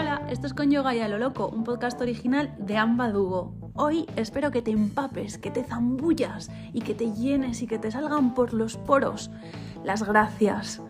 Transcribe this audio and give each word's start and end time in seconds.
Hola, 0.00 0.22
esto 0.30 0.46
es 0.46 0.54
Con 0.54 0.70
Yoga 0.70 0.94
y 0.94 1.00
a 1.00 1.08
lo 1.08 1.18
Loco, 1.18 1.48
un 1.48 1.64
podcast 1.64 2.00
original 2.00 2.54
de 2.56 2.76
Amba 2.76 3.10
Dugo. 3.10 3.72
Hoy 3.74 4.06
espero 4.14 4.52
que 4.52 4.62
te 4.62 4.70
empapes, 4.70 5.38
que 5.38 5.50
te 5.50 5.64
zambullas 5.64 6.52
y 6.72 6.82
que 6.82 6.94
te 6.94 7.12
llenes 7.12 7.62
y 7.62 7.66
que 7.66 7.80
te 7.80 7.90
salgan 7.90 8.32
por 8.32 8.54
los 8.54 8.76
poros 8.76 9.28
las 9.82 10.04
gracias. 10.04 10.80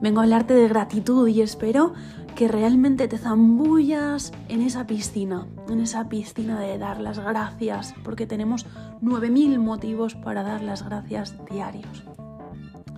Vengo 0.00 0.20
a 0.20 0.22
hablarte 0.22 0.54
de 0.54 0.66
gratitud 0.66 1.28
y 1.28 1.42
espero 1.42 1.92
que 2.36 2.48
realmente 2.48 3.06
te 3.06 3.18
zambullas 3.18 4.32
en 4.48 4.62
esa 4.62 4.86
piscina, 4.86 5.46
en 5.68 5.80
esa 5.80 6.08
piscina 6.08 6.58
de 6.58 6.78
dar 6.78 7.02
las 7.02 7.18
gracias, 7.18 7.94
porque 8.02 8.26
tenemos 8.26 8.64
9.000 9.02 9.58
motivos 9.58 10.14
para 10.14 10.42
dar 10.42 10.62
las 10.62 10.82
gracias 10.86 11.36
diarios. 11.50 12.02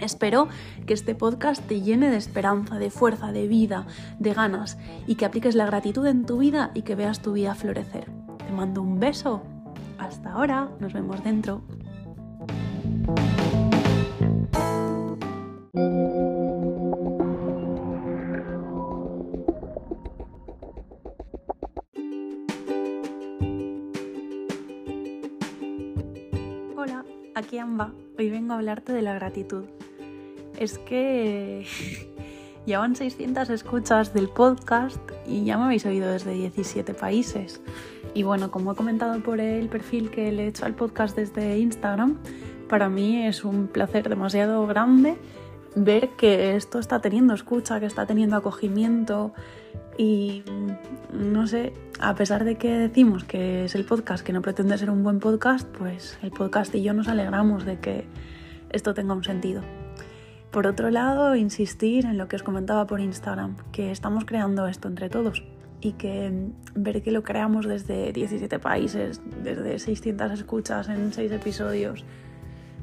Espero 0.01 0.49
que 0.87 0.93
este 0.93 1.15
podcast 1.15 1.67
te 1.67 1.81
llene 1.81 2.11
de 2.11 2.19
esperanza, 2.19 2.79
de 2.79 2.91
fuerza, 2.91 3.33
de 3.33 3.49
vida, 3.49 3.87
de 4.19 4.35
ganas 4.35 4.77
y 5.07 5.15
que 5.15 5.25
apliques 5.25 5.55
la 5.55 5.65
gratitud 5.65 6.07
en 6.07 6.27
tu 6.27 6.39
vida 6.39 6.71
y 6.75 6.83
que 6.83 6.95
veas 6.95 7.23
tu 7.23 7.33
vida 7.33 7.55
florecer. 7.55 8.11
Te 8.39 8.53
mando 8.53 8.83
un 8.83 9.01
beso. 9.01 9.43
Hasta 9.99 10.33
ahora, 10.33 10.69
nos 10.81 10.93
vemos 10.93 11.25
dentro. 11.25 11.63
Hola, 26.77 27.05
aquí 27.35 27.59
Amba. 27.59 27.95
Hoy 28.19 28.29
vengo 28.29 28.53
a 28.53 28.57
hablarte 28.57 28.93
de 28.93 29.03
la 29.03 29.15
gratitud 29.15 29.65
es 30.59 30.79
que 30.79 31.67
ya 32.67 32.79
van 32.79 32.97
600 32.97 33.51
escuchas 33.51 34.13
del 34.13 34.29
podcast 34.29 35.01
y 35.27 35.45
ya 35.45 35.59
me 35.59 35.65
habéis 35.65 35.87
oído 35.87 36.11
desde 36.11 36.33
17 36.33 36.95
países. 36.95 37.61
Y 38.15 38.23
bueno, 38.23 38.51
como 38.51 38.73
he 38.73 38.75
comentado 38.75 39.21
por 39.23 39.41
el 39.41 39.69
perfil 39.69 40.11
que 40.11 40.33
le 40.33 40.45
he 40.45 40.49
hecho 40.49 40.65
al 40.65 40.75
podcast 40.75 41.17
desde 41.17 41.59
Instagram, 41.59 42.19
para 42.69 42.89
mí 42.89 43.27
es 43.27 43.45
un 43.45 43.69
placer 43.69 44.09
demasiado 44.09 44.67
grande 44.67 45.17
ver 45.77 46.09
que 46.17 46.57
esto 46.57 46.79
está 46.79 47.01
teniendo 47.01 47.35
escucha, 47.35 47.79
que 47.79 47.87
está 47.87 48.07
teniendo 48.07 48.37
acogimiento 48.37 49.33
y 49.99 50.43
no 51.13 51.47
sé, 51.47 51.73
a 52.01 52.15
pesar 52.15 52.45
de 52.45 52.57
que 52.57 52.73
decimos 52.73 53.25
que 53.25 53.67
es 53.67 53.75
el 53.75 53.85
podcast 53.85 54.25
que 54.25 54.33
no 54.33 54.43
pretende 54.43 54.77
ser 54.79 54.91
un 54.91 55.03
buen 55.03 55.21
podcast, 55.21 55.69
pues 55.77 56.19
el 56.23 56.31
podcast 56.31 56.75
y 56.75 56.83
yo 56.83 56.95
nos 56.95 57.09
alegramos 57.09 57.65
de 57.65 57.79
que 57.79 58.07
esto 58.71 58.95
tenga 58.95 59.15
un 59.15 59.25
sentido. 59.25 59.63
Por 60.57 60.67
otro 60.67 60.91
lado, 60.91 61.37
insistir 61.37 62.07
en 62.07 62.17
lo 62.17 62.29
que 62.29 62.37
os 62.37 62.43
comentaba 62.43 62.87
por 62.87 62.99
Instagram, 62.99 63.57
que 63.73 63.91
estamos 63.91 64.25
creando 64.25 64.67
esto 64.67 64.89
entre 64.89 65.11
todos 65.11 65.45
y 65.83 65.93
que 65.93 66.31
mm, 66.31 66.83
ver 66.83 67.03
que 67.03 67.11
lo 67.11 67.23
creamos 67.23 67.67
desde 67.67 68.11
17 68.11 68.59
países, 68.59 69.21
desde 69.43 69.79
600 69.79 70.33
escuchas 70.33 70.89
en 70.89 71.13
6 71.13 71.31
episodios. 71.33 72.07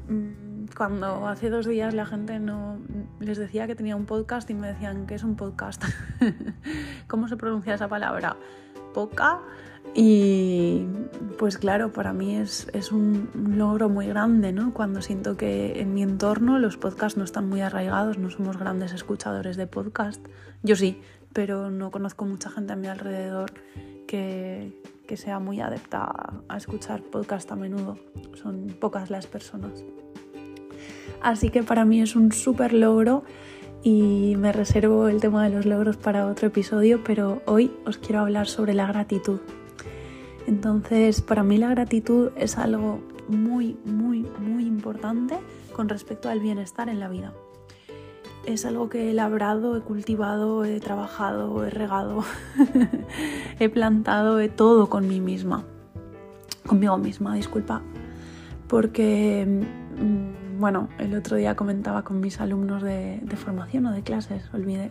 Mm, 0.08 0.66
cuando 0.76 1.26
hace 1.26 1.50
dos 1.50 1.66
días 1.66 1.94
la 1.94 2.06
gente 2.06 2.38
no 2.38 2.78
les 3.18 3.38
decía 3.38 3.66
que 3.66 3.74
tenía 3.74 3.96
un 3.96 4.06
podcast 4.06 4.48
y 4.50 4.54
me 4.54 4.68
decían 4.68 5.08
que 5.08 5.16
es 5.16 5.24
un 5.24 5.34
podcast. 5.34 5.82
¿Cómo 7.08 7.26
se 7.26 7.36
pronuncia 7.36 7.74
esa 7.74 7.88
palabra? 7.88 8.36
Poca 8.92 9.40
y 9.94 10.86
pues 11.38 11.58
claro, 11.58 11.92
para 11.92 12.12
mí 12.12 12.36
es, 12.36 12.66
un 12.90 13.30
logro 13.56 13.88
muy 13.88 14.06
grande, 14.06 14.52
¿no? 14.52 14.74
Cuando 14.74 15.02
siento 15.02 15.36
que 15.36 15.80
en 15.80 15.94
mi 15.94 16.02
entorno 16.02 16.58
los 16.58 16.76
podcasts 16.76 17.16
no 17.16 17.24
están 17.24 17.48
muy 17.48 17.60
arraigados, 17.60 18.18
no 18.18 18.30
somos 18.30 18.56
grandes 18.56 18.92
escuchadores 18.92 19.56
de 19.56 19.66
podcast. 19.66 20.24
Yo 20.62 20.74
sí, 20.74 21.00
pero 21.32 21.70
no 21.70 21.90
conozco 21.90 22.24
mucha 22.24 22.50
gente 22.50 22.72
a 22.72 22.76
mi 22.76 22.88
alrededor 22.88 23.52
que, 24.06 24.72
sea 25.16 25.38
muy 25.38 25.60
adepta 25.60 26.42
a 26.48 26.56
escuchar 26.56 27.00
podcast 27.02 27.52
a 27.52 27.56
menudo. 27.56 27.96
Son 28.34 28.76
pocas 28.80 29.10
las 29.10 29.28
personas. 29.28 29.84
Así 31.22 31.50
que 31.50 31.62
para 31.62 31.84
mí 31.84 32.00
es 32.00 32.16
un 32.16 32.32
súper 32.32 32.72
logro 32.72 33.22
y 33.84 34.34
me 34.36 34.50
reservo 34.50 35.06
el 35.06 35.20
tema 35.20 35.44
de 35.44 35.50
los 35.50 35.66
logros 35.66 35.96
para 35.96 36.26
otro 36.26 36.48
episodio, 36.48 37.04
pero 37.04 37.42
hoy 37.46 37.70
os 37.86 37.98
quiero 37.98 38.20
hablar 38.20 38.48
sobre 38.48 38.74
la 38.74 38.88
gratitud. 38.88 39.38
Entonces, 40.46 41.22
para 41.22 41.42
mí 41.42 41.58
la 41.58 41.70
gratitud 41.70 42.30
es 42.36 42.58
algo 42.58 43.00
muy, 43.28 43.78
muy, 43.84 44.26
muy 44.38 44.66
importante 44.66 45.38
con 45.72 45.88
respecto 45.88 46.28
al 46.28 46.40
bienestar 46.40 46.88
en 46.88 47.00
la 47.00 47.08
vida. 47.08 47.32
Es 48.46 48.66
algo 48.66 48.90
que 48.90 49.10
he 49.10 49.14
labrado, 49.14 49.76
he 49.76 49.80
cultivado, 49.80 50.66
he 50.66 50.78
trabajado, 50.78 51.64
he 51.64 51.70
regado, 51.70 52.24
he 53.58 53.68
plantado, 53.70 54.38
he 54.38 54.50
todo 54.50 54.90
con 54.90 55.08
mí 55.08 55.20
misma. 55.20 55.64
Conmigo 56.66 56.98
misma, 56.98 57.34
disculpa. 57.34 57.80
Porque, 58.68 59.46
mm, 59.46 60.60
bueno, 60.60 60.90
el 60.98 61.14
otro 61.14 61.36
día 61.36 61.56
comentaba 61.56 62.04
con 62.04 62.20
mis 62.20 62.38
alumnos 62.38 62.82
de, 62.82 63.18
de 63.22 63.36
formación 63.36 63.86
o 63.86 63.92
de 63.92 64.02
clases, 64.02 64.42
olvidé 64.52 64.90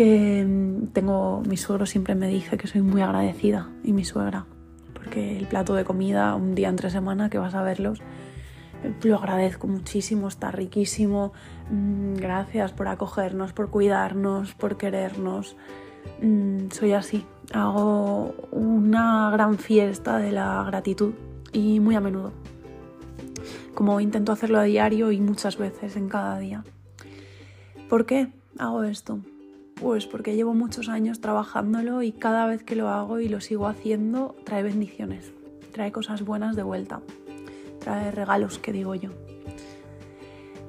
que 0.00 0.46
mm, 0.46 0.92
tengo, 0.94 1.42
mi 1.46 1.58
suegro 1.58 1.84
siempre 1.84 2.14
me 2.14 2.26
dice 2.26 2.56
que 2.56 2.66
soy 2.66 2.80
muy 2.80 3.02
agradecida 3.02 3.68
y 3.84 3.92
mi 3.92 4.06
suegra, 4.06 4.46
porque 4.94 5.36
el 5.36 5.46
plato 5.46 5.74
de 5.74 5.84
comida 5.84 6.34
un 6.36 6.54
día 6.54 6.70
entre 6.70 6.88
semana 6.88 7.28
que 7.28 7.36
vas 7.36 7.54
a 7.54 7.60
verlos, 7.62 8.00
lo 9.02 9.16
agradezco 9.16 9.66
muchísimo, 9.66 10.28
está 10.28 10.50
riquísimo, 10.50 11.34
mm, 11.70 12.14
gracias 12.14 12.72
por 12.72 12.88
acogernos, 12.88 13.52
por 13.52 13.68
cuidarnos, 13.68 14.54
por 14.54 14.78
querernos. 14.78 15.54
Mm, 16.22 16.70
soy 16.70 16.94
así, 16.94 17.26
hago 17.52 18.34
una 18.52 19.28
gran 19.30 19.58
fiesta 19.58 20.16
de 20.16 20.32
la 20.32 20.64
gratitud 20.64 21.12
y 21.52 21.78
muy 21.78 21.94
a 21.94 22.00
menudo, 22.00 22.32
como 23.74 24.00
intento 24.00 24.32
hacerlo 24.32 24.60
a 24.60 24.62
diario 24.62 25.12
y 25.12 25.20
muchas 25.20 25.58
veces 25.58 25.94
en 25.96 26.08
cada 26.08 26.38
día. 26.38 26.64
¿Por 27.90 28.06
qué 28.06 28.32
hago 28.56 28.82
esto? 28.84 29.18
Pues 29.80 30.06
porque 30.06 30.36
llevo 30.36 30.52
muchos 30.52 30.90
años 30.90 31.20
trabajándolo 31.20 32.02
y 32.02 32.12
cada 32.12 32.44
vez 32.44 32.62
que 32.62 32.76
lo 32.76 32.90
hago 32.90 33.18
y 33.18 33.28
lo 33.28 33.40
sigo 33.40 33.66
haciendo 33.66 34.36
trae 34.44 34.62
bendiciones, 34.62 35.32
trae 35.72 35.90
cosas 35.90 36.22
buenas 36.22 36.54
de 36.54 36.62
vuelta, 36.62 37.00
trae 37.78 38.10
regalos, 38.10 38.58
que 38.58 38.72
digo 38.72 38.94
yo. 38.94 39.10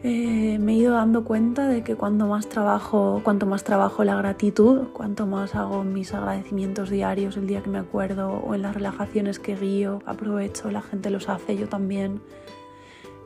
Eh, 0.04 0.58
me 0.60 0.72
he 0.72 0.76
ido 0.78 0.94
dando 0.94 1.26
cuenta 1.26 1.68
de 1.68 1.84
que 1.84 1.96
cuanto 1.96 2.26
más 2.26 2.48
trabajo, 2.48 3.22
cuanto 3.24 3.46
más 3.46 3.64
trabajo 3.64 4.04
la 4.04 4.16
gratitud, 4.16 4.88
cuanto 4.94 5.28
más 5.28 5.54
hago 5.56 5.84
mis 5.84 6.14
agradecimientos 6.14 6.90
diarios 6.90 7.38
el 7.38 7.46
día 7.46 7.62
que 7.62 7.70
me 7.70 7.78
acuerdo 7.78 8.32
o 8.32 8.56
en 8.56 8.64
las 8.64 8.74
relajaciones 8.74 9.38
que 9.38 9.56
guío, 9.56 10.02
aprovecho, 10.06 10.72
la 10.72 10.82
gente 10.82 11.12
los 11.12 11.30
hace, 11.30 11.56
yo 11.56 11.68
también. 11.68 12.22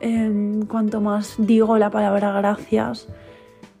Em, 0.00 0.66
cuanto 0.66 1.00
más 1.00 1.36
digo 1.38 1.78
la 1.78 1.90
palabra 1.90 2.32
gracias, 2.32 3.08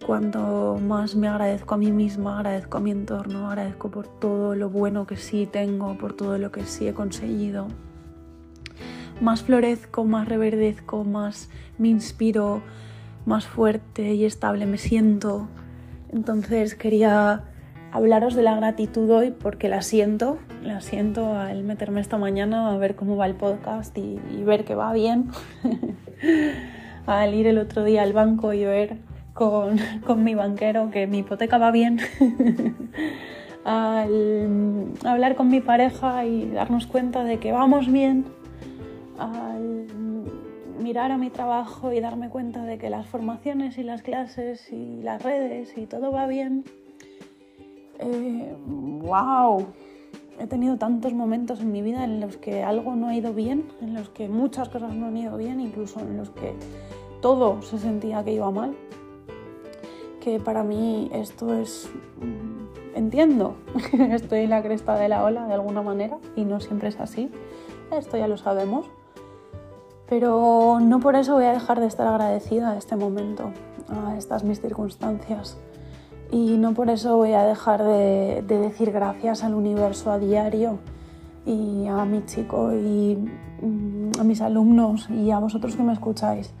cuanto 0.06 0.78
más 0.80 1.16
me 1.16 1.26
agradezco 1.26 1.74
a 1.74 1.78
mí 1.78 1.90
misma, 1.90 2.36
agradezco 2.36 2.78
a 2.78 2.80
mi 2.80 2.92
entorno, 2.92 3.48
agradezco 3.48 3.90
por 3.90 4.06
todo 4.06 4.54
lo 4.54 4.70
bueno 4.70 5.04
que 5.04 5.16
sí 5.16 5.48
tengo, 5.50 5.98
por 5.98 6.12
todo 6.12 6.38
lo 6.38 6.52
que 6.52 6.64
sí 6.64 6.86
he 6.86 6.94
conseguido, 6.94 7.66
más 9.20 9.42
florezco, 9.42 10.04
más 10.04 10.28
reverdezco, 10.28 11.02
más 11.02 11.50
me 11.78 11.88
inspiro, 11.88 12.62
más 13.24 13.46
fuerte 13.46 14.14
y 14.14 14.24
estable 14.24 14.66
me 14.66 14.78
siento. 14.78 15.48
Entonces 16.10 16.76
quería 16.76 17.42
hablaros 17.90 18.36
de 18.36 18.42
la 18.42 18.54
gratitud 18.54 19.10
hoy 19.10 19.32
porque 19.32 19.68
la 19.68 19.82
siento, 19.82 20.38
la 20.62 20.82
siento 20.82 21.34
al 21.34 21.64
meterme 21.64 22.00
esta 22.00 22.16
mañana 22.16 22.72
a 22.72 22.78
ver 22.78 22.94
cómo 22.94 23.16
va 23.16 23.26
el 23.26 23.34
podcast 23.34 23.98
y, 23.98 24.20
y 24.30 24.44
ver 24.44 24.64
que 24.64 24.76
va 24.76 24.92
bien, 24.92 25.30
al 27.06 27.34
ir 27.34 27.48
el 27.48 27.58
otro 27.58 27.82
día 27.82 28.02
al 28.02 28.12
banco 28.12 28.52
y 28.52 28.64
ver 28.64 29.05
con, 29.36 30.24
mi 30.24 30.34
banquero 30.34 30.90
que 30.90 31.06
mi 31.06 31.18
hipoteca 31.18 31.58
va 31.58 31.70
bien, 31.70 32.00
al 33.64 34.92
hablar 35.04 35.36
con 35.36 35.48
mi 35.48 35.60
pareja 35.60 36.24
y 36.24 36.50
darnos 36.50 36.86
cuenta 36.86 37.22
de 37.22 37.38
que 37.38 37.52
vamos 37.52 37.92
bien, 37.92 38.24
al 39.18 39.86
mirar 40.80 41.12
a 41.12 41.18
mi 41.18 41.28
trabajo 41.30 41.92
y 41.92 42.00
darme 42.00 42.30
cuenta 42.30 42.64
de 42.64 42.78
que 42.78 42.88
las 42.88 43.06
formaciones 43.06 43.76
y 43.76 43.82
las 43.82 44.02
clases 44.02 44.72
y 44.72 45.02
las 45.02 45.22
redes 45.22 45.76
y 45.76 45.86
todo 45.86 46.10
va 46.10 46.26
bien. 46.26 46.64
¡Wow! 48.00 49.60
Eh, 49.60 49.66
He 50.38 50.46
tenido 50.46 50.76
tantos 50.76 51.14
momentos 51.14 51.60
en 51.60 51.72
mi 51.72 51.80
vida 51.80 52.04
en 52.04 52.20
los 52.20 52.36
que 52.36 52.62
algo 52.62 52.94
no 52.94 53.08
ha 53.08 53.14
ido 53.14 53.32
bien, 53.32 53.64
en 53.80 53.94
los 53.94 54.10
que 54.10 54.28
muchas 54.28 54.68
cosas 54.68 54.94
no 54.94 55.06
han 55.06 55.16
ido 55.16 55.38
bien, 55.38 55.60
incluso 55.60 56.00
en 56.00 56.18
los 56.18 56.28
que 56.28 56.52
todo 57.22 57.62
se 57.62 57.78
sentía 57.78 58.22
que 58.22 58.34
iba 58.34 58.50
mal 58.50 58.76
que 60.26 60.40
para 60.40 60.64
mí 60.64 61.08
esto 61.12 61.54
es, 61.54 61.88
entiendo, 62.96 63.54
estoy 64.10 64.40
en 64.40 64.50
la 64.50 64.60
cresta 64.60 64.96
de 64.96 65.08
la 65.08 65.22
ola 65.22 65.46
de 65.46 65.54
alguna 65.54 65.82
manera 65.82 66.18
y 66.34 66.44
no 66.44 66.58
siempre 66.58 66.88
es 66.88 66.98
así, 66.98 67.30
esto 67.92 68.16
ya 68.16 68.26
lo 68.26 68.36
sabemos, 68.36 68.86
pero 70.08 70.80
no 70.80 70.98
por 70.98 71.14
eso 71.14 71.34
voy 71.34 71.44
a 71.44 71.52
dejar 71.52 71.78
de 71.78 71.86
estar 71.86 72.08
agradecida 72.08 72.72
a 72.72 72.76
este 72.76 72.96
momento, 72.96 73.52
a 73.88 74.16
estas 74.16 74.42
mis 74.42 74.60
circunstancias. 74.60 75.58
Y 76.32 76.56
no 76.56 76.74
por 76.74 76.90
eso 76.90 77.16
voy 77.16 77.34
a 77.34 77.44
dejar 77.44 77.84
de, 77.84 78.42
decir 78.48 78.90
gracias 78.90 79.44
al 79.44 79.54
universo 79.54 80.10
a 80.10 80.18
diario 80.18 80.80
y 81.46 81.86
a 81.86 82.04
mi 82.04 82.24
chico 82.24 82.72
y 82.72 83.16
mm, 83.62 84.18
a 84.18 84.24
mis 84.24 84.40
alumnos 84.40 85.08
y 85.08 85.30
a 85.30 85.38
vosotros 85.38 85.76
que 85.76 85.84
me 85.84 85.92
escucháis. 85.92 86.52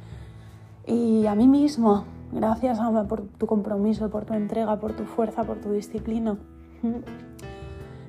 Y 0.86 1.26
a 1.26 1.34
mí 1.34 1.48
misma, 1.48 2.04
gracias 2.36 2.78
Ama 2.78 3.08
por 3.08 3.22
tu 3.22 3.46
compromiso, 3.46 4.10
por 4.10 4.24
tu 4.24 4.34
entrega, 4.34 4.78
por 4.78 4.92
tu 4.92 5.04
fuerza, 5.04 5.44
por 5.44 5.58
tu 5.58 5.72
disciplina. 5.72 6.36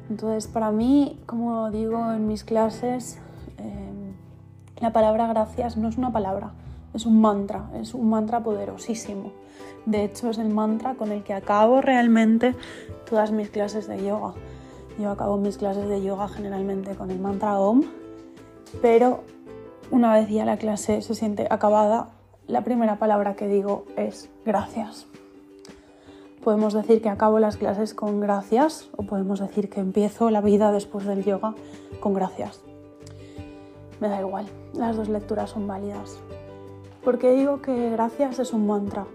Entonces, 0.10 0.48
para 0.48 0.72
mí, 0.72 1.20
como 1.26 1.72
digo 1.72 2.12
en 2.12 2.28
mis 2.28 2.44
clases, 2.44 3.20
eh, 3.58 4.14
la 4.80 4.94
palabra 4.94 5.28
gracias 5.28 5.78
no 5.78 5.88
es 5.88 5.98
una 5.98 6.12
palabra, 6.12 6.52
es 6.94 7.06
un 7.06 7.20
mantra, 7.20 7.70
es 7.74 7.94
un 7.94 8.10
mantra 8.10 8.42
poderosísimo. 8.42 9.32
De 9.86 10.04
hecho, 10.04 10.30
es 10.30 10.38
el 10.38 10.50
mantra 10.50 10.96
con 10.96 11.12
el 11.12 11.24
que 11.24 11.34
acabo 11.34 11.82
realmente 11.82 12.56
todas 13.10 13.32
mis 13.32 13.50
clases 13.50 13.88
de 13.88 14.06
yoga. 14.06 14.34
Yo 15.00 15.12
acabo 15.12 15.38
mis 15.38 15.58
clases 15.58 15.88
de 15.88 16.04
yoga 16.04 16.28
generalmente 16.28 16.96
con 16.96 17.12
el 17.12 17.20
mantra 17.20 17.60
OM, 17.60 17.84
pero 18.82 19.24
una 19.92 20.14
vez 20.14 20.30
ya 20.30 20.44
la 20.46 20.58
clase 20.58 21.02
se 21.02 21.16
siente 21.16 21.48
acabada, 21.50 22.10
la 22.48 22.64
primera 22.64 22.98
palabra 22.98 23.36
que 23.36 23.48
digo 23.48 23.86
es 23.96 24.30
gracias. 24.46 25.06
Podemos 26.44 26.74
decir 26.74 27.02
que 27.02 27.10
acabo 27.10 27.40
las 27.40 27.58
clases 27.58 27.94
con 27.94 28.22
gracias 28.22 28.90
o 28.96 29.04
podemos 29.04 29.40
decir 29.40 29.70
que 29.70 29.82
empiezo 29.82 30.30
la 30.30 30.40
vida 30.40 30.72
después 30.72 31.06
del 31.06 31.26
yoga 31.26 31.56
con 32.00 32.14
gracias. 32.14 32.62
Me 34.00 34.08
da 34.08 34.22
igual, 34.22 34.46
las 34.74 34.96
dos 34.96 35.10
lecturas 35.10 35.50
son 35.50 35.68
válidas. 35.68 36.20
¿Por 37.04 37.20
qué 37.20 37.32
digo 37.32 37.62
que 37.62 37.90
gracias 37.90 38.40
es 38.40 38.54
un 38.54 38.66
mantra? 38.66 39.06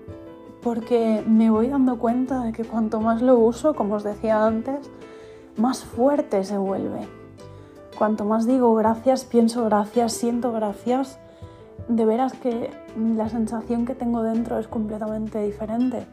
Porque 0.63 1.25
me 1.27 1.51
voy 1.51 1.69
dando 1.69 1.99
cuenta 1.99 2.43
de 2.43 2.53
que 2.53 2.65
cuanto 2.65 3.01
más 3.01 3.23
lo 3.23 3.39
uso, 3.39 3.75
como 3.75 3.95
os 3.95 4.05
decía 4.05 4.45
antes, 4.45 4.91
más 5.57 5.85
fuerte 5.85 6.45
se 6.45 6.59
vuelve. 6.59 7.09
Cuanto 7.97 8.25
más 8.25 8.47
digo 8.47 8.75
gracias, 8.75 9.25
pienso 9.25 9.65
gracias, 9.65 10.13
siento 10.13 10.53
gracias, 10.53 11.19
de 11.89 12.05
veras 12.05 12.33
que 12.35 12.71
la 12.97 13.29
sensación 13.29 13.87
que 13.87 13.95
tengo 13.95 14.23
dentro 14.23 14.59
es 14.59 14.69
completamente 14.69 15.43
diferente. 15.43 16.07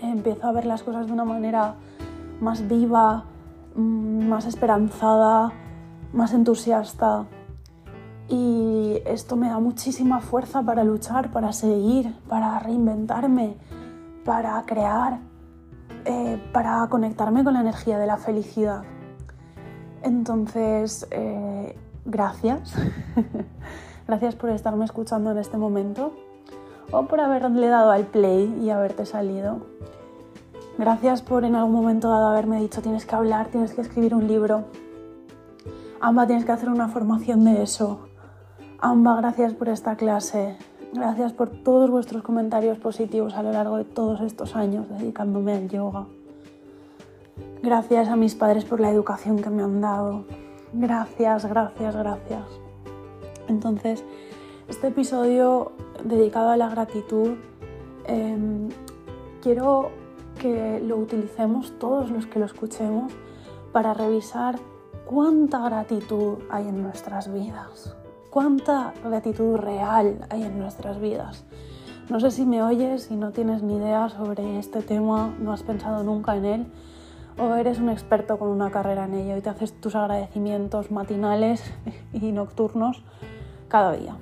Empiezo 0.00 0.46
a 0.46 0.52
ver 0.52 0.66
las 0.66 0.82
cosas 0.82 1.06
de 1.06 1.12
una 1.12 1.24
manera 1.24 1.76
más 2.40 2.66
viva, 2.66 3.24
mm, 3.74 4.28
más 4.28 4.46
esperanzada, 4.46 5.52
más 6.12 6.32
entusiasta, 6.34 7.26
y 8.28 9.02
esto 9.04 9.36
me 9.36 9.48
da 9.48 9.58
muchísima 9.58 10.20
fuerza 10.20 10.62
para 10.62 10.84
luchar, 10.84 11.30
para 11.32 11.52
seguir, 11.52 12.14
para 12.28 12.58
reinventarme, 12.60 13.56
para 14.24 14.62
crear, 14.62 15.18
eh, 16.06 16.42
para 16.52 16.86
conectarme 16.88 17.44
con 17.44 17.52
la 17.52 17.60
energía 17.60 17.98
de 17.98 18.06
la 18.06 18.16
felicidad. 18.16 18.84
Entonces, 20.02 21.06
eh, 21.10 21.76
gracias. 22.06 22.74
gracias 24.12 24.34
por 24.34 24.50
estarme 24.50 24.84
escuchando 24.84 25.30
en 25.30 25.38
este 25.38 25.56
momento 25.56 26.12
o 26.90 27.06
por 27.06 27.18
haberle 27.18 27.68
dado 27.68 27.92
al 27.92 28.04
play 28.04 28.54
y 28.62 28.68
haberte 28.68 29.06
salido. 29.06 29.62
Gracias 30.76 31.22
por 31.22 31.46
en 31.46 31.54
algún 31.54 31.72
momento 31.72 32.10
dado 32.10 32.26
haberme 32.26 32.60
dicho 32.60 32.82
tienes 32.82 33.06
que 33.06 33.14
hablar, 33.14 33.46
tienes 33.46 33.72
que 33.72 33.80
escribir 33.80 34.14
un 34.14 34.28
libro. 34.28 34.64
Amba, 35.98 36.26
tienes 36.26 36.44
que 36.44 36.52
hacer 36.52 36.68
una 36.68 36.88
formación 36.88 37.42
de 37.44 37.62
eso. 37.62 38.00
Amba, 38.80 39.16
gracias 39.16 39.54
por 39.54 39.70
esta 39.70 39.96
clase. 39.96 40.58
Gracias 40.92 41.32
por 41.32 41.48
todos 41.48 41.88
vuestros 41.88 42.22
comentarios 42.22 42.76
positivos 42.76 43.32
a 43.32 43.42
lo 43.42 43.50
largo 43.50 43.78
de 43.78 43.84
todos 43.84 44.20
estos 44.20 44.54
años 44.56 44.90
dedicándome 44.90 45.54
al 45.54 45.70
yoga. 45.70 46.04
Gracias 47.62 48.08
a 48.10 48.16
mis 48.16 48.34
padres 48.34 48.66
por 48.66 48.78
la 48.78 48.90
educación 48.90 49.38
que 49.38 49.48
me 49.48 49.62
han 49.62 49.80
dado. 49.80 50.26
Gracias, 50.74 51.46
gracias, 51.46 51.96
gracias. 51.96 52.61
Entonces, 53.48 54.04
este 54.68 54.88
episodio 54.88 55.72
dedicado 56.04 56.50
a 56.50 56.56
la 56.56 56.68
gratitud, 56.68 57.36
em, 58.06 58.68
quiero 59.40 59.90
que 60.38 60.80
lo 60.80 60.96
utilicemos 60.96 61.78
todos 61.78 62.10
los 62.10 62.26
que 62.26 62.38
lo 62.38 62.46
escuchemos 62.46 63.12
para 63.72 63.94
revisar 63.94 64.58
cuánta 65.06 65.58
gratitud 65.60 66.38
hay 66.50 66.68
en 66.68 66.82
nuestras 66.82 67.32
vidas 67.32 67.94
cuánta 68.32 68.94
gratitud 69.04 69.56
real 69.56 70.26
hay 70.30 70.42
en 70.44 70.58
nuestras 70.58 70.98
vidas. 70.98 71.44
No 72.08 72.18
sé 72.18 72.30
si 72.30 72.46
me 72.46 72.62
oyes 72.62 73.10
y 73.10 73.16
no 73.16 73.30
tienes 73.30 73.62
ni 73.62 73.76
idea 73.76 74.08
sobre 74.08 74.58
este 74.58 74.80
tema, 74.80 75.34
no 75.38 75.52
has 75.52 75.62
pensado 75.62 76.02
nunca 76.02 76.34
en 76.34 76.44
él, 76.46 76.66
o 77.38 77.54
eres 77.54 77.78
un 77.78 77.88
experto 77.88 78.38
con 78.38 78.48
una 78.48 78.70
carrera 78.70 79.04
en 79.04 79.14
ello 79.14 79.36
y 79.36 79.40
te 79.40 79.50
haces 79.50 79.72
tus 79.80 79.94
agradecimientos 79.94 80.90
matinales 80.90 81.62
y 82.12 82.32
nocturnos 82.32 83.02
cada 83.68 83.92
día. 83.92 84.16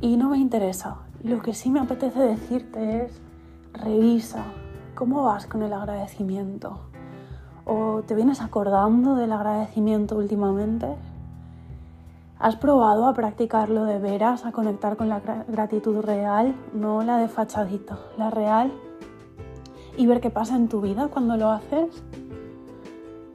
Y 0.00 0.16
no 0.16 0.30
me 0.30 0.38
interesa. 0.38 0.96
Lo 1.22 1.40
que 1.40 1.54
sí 1.54 1.70
me 1.70 1.80
apetece 1.80 2.20
decirte 2.20 3.04
es, 3.04 3.20
revisa 3.72 4.44
cómo 4.94 5.24
vas 5.24 5.46
con 5.46 5.62
el 5.62 5.72
agradecimiento. 5.72 6.80
¿O 7.64 8.02
te 8.06 8.14
vienes 8.14 8.40
acordando 8.42 9.14
del 9.16 9.32
agradecimiento 9.32 10.16
últimamente? 10.16 10.94
¿Has 12.38 12.56
probado 12.56 13.06
a 13.06 13.14
practicarlo 13.14 13.84
de 13.84 13.98
veras, 13.98 14.44
a 14.44 14.52
conectar 14.52 14.96
con 14.96 15.08
la 15.08 15.20
gratitud 15.48 16.00
real, 16.00 16.54
no 16.74 17.02
la 17.02 17.16
de 17.16 17.28
fachadita, 17.28 17.98
la 18.18 18.30
real? 18.30 18.72
Y 19.96 20.06
ver 20.06 20.20
qué 20.20 20.30
pasa 20.30 20.56
en 20.56 20.68
tu 20.68 20.80
vida 20.80 21.08
cuando 21.08 21.36
lo 21.36 21.50
haces. 21.50 22.02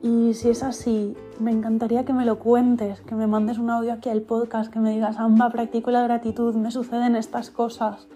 Y 0.03 0.33
si 0.33 0.49
es 0.49 0.63
así, 0.63 1.15
me 1.39 1.51
encantaría 1.51 2.05
que 2.05 2.13
me 2.13 2.25
lo 2.25 2.39
cuentes, 2.39 3.01
que 3.01 3.15
me 3.15 3.27
mandes 3.27 3.57
un 3.57 3.69
audio 3.69 3.93
aquí 3.93 4.09
al 4.09 4.21
podcast, 4.21 4.71
que 4.71 4.79
me 4.79 4.91
digas, 4.91 5.17
Amba, 5.17 5.49
practico 5.49 5.91
la 5.91 6.03
gratitud, 6.03 6.55
me 6.55 6.71
suceden 6.71 7.15
estas 7.15 7.51
cosas. 7.51 8.07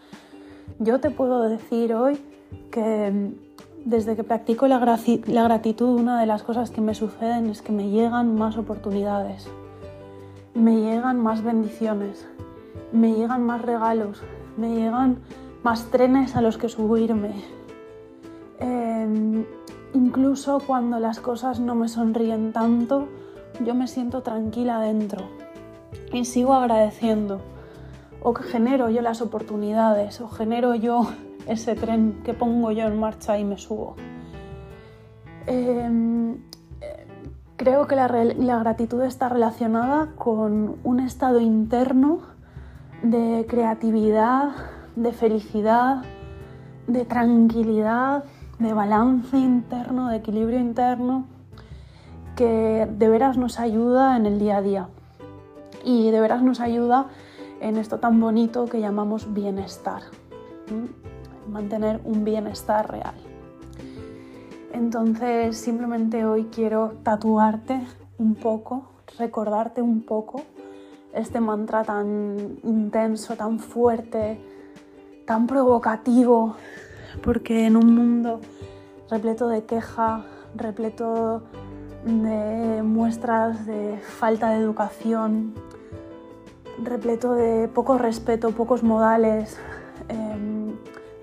Yo 0.80 1.00
te 1.00 1.12
puedo 1.12 1.42
decir 1.44 1.94
hoy 1.94 2.18
que 2.72 3.12
mm, 3.12 3.90
desde 3.90 4.16
que 4.16 4.24
practico 4.24 4.68
la, 4.68 4.80
la 5.28 5.44
gratitud, 5.44 6.00
una 6.00 6.20
de 6.20 6.26
las 6.26 6.44
cosas 6.44 6.72
que 6.72 6.82
me 6.82 6.96
suceden 6.96 7.50
es 7.50 7.62
que 7.62 7.72
me 7.72 7.90
llegan 7.90 8.36
más 8.36 8.58
oportunidades 8.58 9.48
me 10.56 10.80
llegan 10.80 11.22
más 11.22 11.44
bendiciones, 11.44 12.26
me 12.94 13.14
llegan 13.14 13.44
más 13.44 13.62
regalos, 13.62 14.22
me 14.56 14.74
llegan 14.74 15.18
más 15.64 15.92
trenes 15.92 16.36
a 16.38 16.42
los 16.42 16.58
que 16.58 16.70
subirme. 16.70 17.44
Em, 18.60 19.46
incluso 19.94 20.60
cuando 20.66 21.00
las 21.00 21.20
cosas 21.20 21.60
no 21.60 21.76
me 21.76 21.88
sonríen 21.88 22.54
tanto, 22.54 23.08
yo 23.64 23.76
me 23.76 23.88
siento 23.88 24.22
tranquila 24.22 24.80
dentro 24.80 25.26
y 26.12 26.26
sigo 26.26 26.54
agradeciendo. 26.54 27.42
O 28.22 28.34
que 28.34 28.44
genero 28.44 28.90
yo 28.90 29.02
las 29.02 29.22
oportunidades, 29.22 30.20
o 30.22 30.30
genero 30.30 30.76
yo 30.76 31.08
ese 31.48 31.76
tren 31.76 32.22
que 32.24 32.34
pongo 32.34 32.72
yo 32.72 32.86
en 32.86 33.00
marcha 33.00 33.38
y 33.38 33.44
me 33.44 33.58
subo. 33.58 33.96
Em, 35.48 36.38
Creo 37.58 37.88
que 37.88 37.96
la, 37.96 38.10
gratitud 38.60 39.02
está 39.04 39.30
relacionada 39.30 40.10
con 40.18 40.76
un 40.84 41.00
estado 41.00 41.40
interno 41.40 42.20
de 43.02 43.46
creatividad, 43.48 44.50
de 44.98 45.14
felicidad, 45.14 46.04
de 46.88 47.06
tranquilidad, 47.06 48.26
de 48.60 48.74
balance 48.74 49.38
interno, 49.38 50.10
de 50.10 50.18
equilibrio 50.18 50.60
interno, 50.60 51.26
que 52.36 52.88
de 52.90 53.10
veras 53.10 53.38
nos 53.38 53.60
ayuda 53.60 54.18
en 54.18 54.26
el 54.26 54.40
día 54.40 54.58
a 54.58 54.62
día 54.62 54.90
y 55.84 56.12
de 56.12 56.20
veras 56.20 56.42
nos 56.42 56.60
ayuda 56.60 57.08
en 57.62 57.78
esto 57.78 58.00
tan 58.00 58.20
bonito 58.20 58.66
que 58.66 58.80
llamamos 58.80 59.34
bienestar, 59.34 60.02
mantener 61.50 62.02
un 62.04 62.24
bienestar 62.24 62.92
real. 62.92 63.16
Entonces 64.74 65.58
simplemente 65.58 66.26
hoy 66.26 66.50
quiero 66.52 66.96
tatuarte 67.04 67.80
un 68.18 68.36
poco, 68.36 68.90
recordarte 69.18 69.82
un 69.82 70.02
poco 70.02 70.42
este 71.14 71.40
mantra 71.40 71.84
tan 71.84 72.58
intenso, 72.64 73.38
tan 73.38 73.60
fuerte, 73.60 74.38
tan 75.26 75.48
provocativo, 75.48 76.56
porque 77.24 77.66
en 77.66 77.76
un 77.76 77.94
mundo 77.96 78.42
repleto 79.10 79.48
de 79.48 79.66
queja, 79.66 80.26
repleto 80.56 81.44
de 82.06 82.82
muestras 82.84 83.66
de 83.66 83.98
falta 83.98 84.52
de 84.52 84.60
educación, 84.60 85.54
repleto 86.84 87.34
de 87.34 87.68
poco 87.68 87.98
respeto, 87.98 88.52
pocos 88.52 88.84
modales, 88.84 89.58
em, 90.10 90.74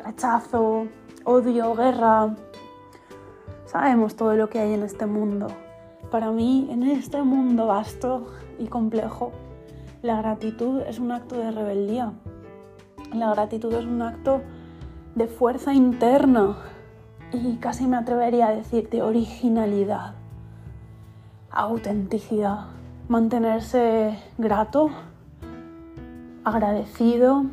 rechazo, 0.04 0.86
odio, 1.24 1.74
guerra, 1.74 2.34
Sabemos 3.72 4.16
todo 4.16 4.34
lo 4.34 4.50
que 4.50 4.58
hay 4.58 4.74
en 4.74 4.82
este 4.82 5.06
mundo. 5.06 5.46
Para 6.10 6.30
mí, 6.30 6.68
en 6.70 6.82
este 6.82 7.22
mundo 7.22 7.68
vasto 7.68 8.26
y 8.58 8.66
complejo, 8.66 9.32
la 10.02 10.20
gratitud 10.20 10.82
es 10.82 10.98
un 10.98 11.10
acto 11.10 11.38
de 11.38 11.50
rebeldía. 11.50 12.12
La 13.14 13.32
gratitud 13.32 13.72
es 13.72 13.86
un 13.86 14.02
acto 14.02 14.42
de 15.14 15.26
fuerza 15.26 15.74
interna. 15.74 16.56
y 17.34 17.56
casi 17.56 17.86
me 17.86 17.96
atrevería 17.96 18.48
a 18.48 18.54
decir 18.54 18.90
de 18.90 19.00
originalidad, 19.00 20.14
autenticidad, 21.50 22.66
mantenerse 23.08 24.18
grato, 24.36 24.90
agradecido, 26.44 27.46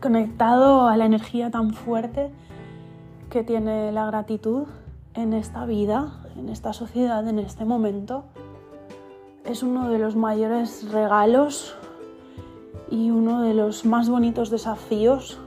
conectado 0.00 0.86
a 0.86 0.96
la 0.96 1.06
energía 1.06 1.50
tan 1.50 1.74
fuerte 1.74 2.30
que 3.28 3.42
tiene 3.42 3.90
la 3.90 4.06
gratitud 4.06 4.68
en 5.14 5.32
esta 5.32 5.66
vida, 5.66 6.20
en 6.36 6.48
esta 6.48 6.72
sociedad, 6.72 7.26
en 7.26 7.40
este 7.40 7.64
momento. 7.64 8.26
Es 9.44 9.64
uno 9.64 9.88
de 9.88 9.98
los 9.98 10.14
mayores 10.14 10.88
regalos 10.92 11.74
y 12.88 13.10
uno 13.10 13.42
de 13.42 13.54
los 13.54 13.84
más 13.84 14.08
bonitos 14.08 14.50
desafíos 14.50 15.40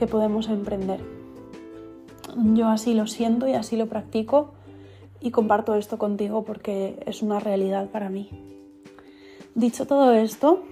que 0.00 0.06
podemos 0.06 0.48
emprender. 0.48 0.98
Yo 2.54 2.68
así 2.68 2.94
lo 2.94 3.06
siento 3.06 3.46
y 3.46 3.52
así 3.52 3.76
lo 3.76 3.86
practico 3.86 4.52
y 5.20 5.30
comparto 5.30 5.74
esto 5.74 5.98
contigo 5.98 6.42
porque 6.42 7.02
es 7.04 7.20
una 7.20 7.38
realidad 7.38 7.90
para 7.90 8.08
mí. 8.08 8.30
Dicho 9.54 9.86
todo 9.86 10.12
esto, 10.12 10.62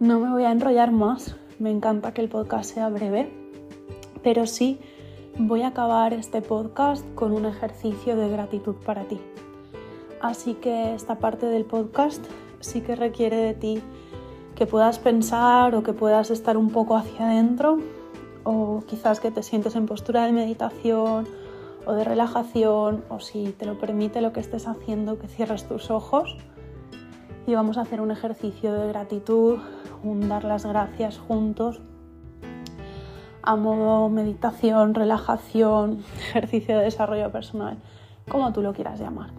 no 0.00 0.18
me 0.18 0.28
voy 0.28 0.42
a 0.42 0.50
enrollar 0.50 0.90
más, 0.90 1.36
me 1.60 1.70
encanta 1.70 2.12
que 2.12 2.20
el 2.20 2.28
podcast 2.28 2.74
sea 2.74 2.88
breve, 2.88 3.30
pero 4.24 4.48
sí 4.48 4.80
voy 5.38 5.62
a 5.62 5.68
acabar 5.68 6.12
este 6.12 6.42
podcast 6.42 7.06
con 7.14 7.30
un 7.30 7.46
ejercicio 7.46 8.16
de 8.16 8.28
gratitud 8.28 8.74
para 8.84 9.04
ti. 9.04 9.20
Así 10.20 10.54
que 10.54 10.94
esta 10.94 11.20
parte 11.20 11.46
del 11.46 11.64
podcast 11.64 12.24
sí 12.58 12.80
que 12.80 12.96
requiere 12.96 13.36
de 13.36 13.54
ti 13.54 13.80
que 14.56 14.66
puedas 14.66 14.98
pensar 14.98 15.76
o 15.76 15.84
que 15.84 15.92
puedas 15.92 16.32
estar 16.32 16.56
un 16.56 16.70
poco 16.70 16.96
hacia 16.96 17.26
adentro 17.28 17.78
o 18.46 18.84
quizás 18.86 19.18
que 19.18 19.32
te 19.32 19.42
sientes 19.42 19.74
en 19.74 19.86
postura 19.86 20.24
de 20.24 20.32
meditación 20.32 21.26
o 21.84 21.92
de 21.92 22.04
relajación 22.04 23.04
o 23.08 23.18
si 23.18 23.50
te 23.50 23.66
lo 23.66 23.76
permite 23.78 24.20
lo 24.20 24.32
que 24.32 24.38
estés 24.38 24.68
haciendo 24.68 25.18
que 25.18 25.26
cierres 25.26 25.66
tus 25.66 25.90
ojos 25.90 26.36
y 27.46 27.54
vamos 27.54 27.76
a 27.76 27.82
hacer 27.82 28.00
un 28.00 28.12
ejercicio 28.12 28.72
de 28.72 28.86
gratitud, 28.88 29.58
un 30.04 30.28
dar 30.28 30.44
las 30.44 30.64
gracias 30.64 31.18
juntos 31.18 31.80
a 33.42 33.56
modo 33.56 34.08
meditación, 34.08 34.94
relajación, 34.94 36.04
ejercicio 36.28 36.78
de 36.78 36.84
desarrollo 36.84 37.32
personal, 37.32 37.78
como 38.28 38.52
tú 38.52 38.62
lo 38.62 38.74
quieras 38.74 39.00
llamar. 39.00 39.30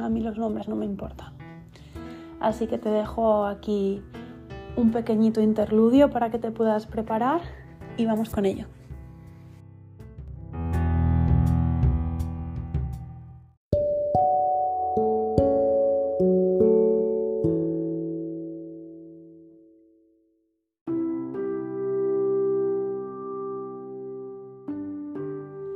A 0.00 0.08
mí 0.08 0.20
los 0.20 0.38
nombres 0.38 0.68
no 0.68 0.76
me 0.76 0.86
importan. 0.86 1.32
Así 2.40 2.66
que 2.66 2.78
te 2.78 2.88
dejo 2.88 3.44
aquí 3.44 4.02
un 4.76 4.90
pequeñito 4.90 5.42
interludio 5.42 6.10
para 6.10 6.30
que 6.30 6.38
te 6.38 6.50
puedas 6.50 6.86
preparar 6.86 7.40
y 7.98 8.06
vamos 8.06 8.30
con 8.30 8.46
ello. 8.46 8.66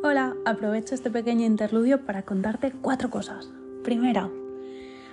Hola, 0.05 0.35
aprovecho 0.45 0.95
este 0.95 1.11
pequeño 1.11 1.45
interludio 1.45 2.05
para 2.07 2.23
contarte 2.23 2.73
cuatro 2.73 3.11
cosas. 3.11 3.51
Primera, 3.83 4.31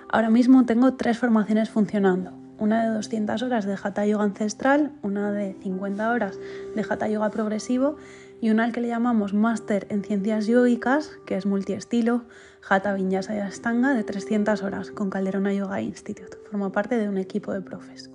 ahora 0.08 0.30
mismo 0.30 0.64
tengo 0.64 0.94
tres 0.94 1.18
formaciones 1.18 1.70
funcionando 1.70 2.39
una 2.60 2.84
de 2.84 2.94
200 2.94 3.42
horas 3.42 3.64
de 3.64 3.76
Hatha 3.82 4.06
Yoga 4.06 4.24
ancestral, 4.24 4.92
una 5.02 5.32
de 5.32 5.54
50 5.62 6.12
horas 6.12 6.38
de 6.76 6.84
Hatha 6.88 7.08
Yoga 7.08 7.30
progresivo 7.30 7.96
y 8.40 8.50
una 8.50 8.64
al 8.64 8.72
que 8.72 8.80
le 8.80 8.88
llamamos 8.88 9.34
Máster 9.34 9.86
en 9.90 10.04
Ciencias 10.04 10.46
Yógicas, 10.46 11.10
que 11.26 11.36
es 11.36 11.46
multiestilo, 11.46 12.22
Hatha 12.68 12.92
Vinyasa 12.92 13.34
y 13.34 13.38
Astanga 13.38 13.94
de 13.94 14.04
300 14.04 14.62
horas 14.62 14.90
con 14.90 15.10
Calderona 15.10 15.52
Yoga 15.54 15.80
Institute. 15.80 16.36
Forma 16.50 16.70
parte 16.70 16.98
de 16.98 17.08
un 17.08 17.16
equipo 17.18 17.52
de 17.52 17.62
profes. 17.62 18.10